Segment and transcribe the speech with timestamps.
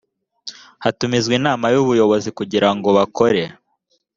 [0.83, 3.43] hatumizwa inama y ubuyobozi kugira ngo bakore